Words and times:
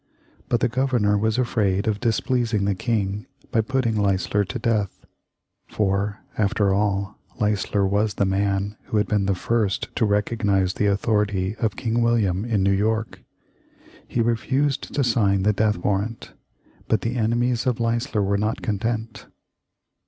But 0.49 0.61
the 0.61 0.67
Governor 0.67 1.15
was 1.15 1.37
afraid 1.37 1.85
of 1.87 1.99
displeasing 1.99 2.65
the 2.65 2.73
King 2.73 3.27
by 3.51 3.61
putting 3.61 3.95
Leisler 3.95 4.43
to 4.43 4.57
death, 4.57 5.05
for, 5.67 6.21
after 6.39 6.73
all, 6.73 7.19
Leisler 7.39 7.85
was 7.85 8.15
the 8.15 8.25
man 8.25 8.75
who 8.85 8.97
had 8.97 9.05
been 9.07 9.27
the 9.27 9.35
first 9.35 9.95
to 9.97 10.05
recognize 10.07 10.73
the 10.73 10.87
authority 10.87 11.55
of 11.57 11.75
King 11.75 12.01
William 12.01 12.43
in 12.45 12.63
New 12.63 12.71
York. 12.73 13.21
He 14.07 14.21
refused 14.21 14.91
to 14.95 15.03
sign 15.03 15.43
the 15.43 15.53
death 15.53 15.77
warrant. 15.77 16.33
But 16.87 17.01
the 17.01 17.15
enemies 17.17 17.67
of 17.67 17.79
Leisler 17.79 18.23
were 18.23 18.39
not 18.39 18.63
content. 18.63 19.27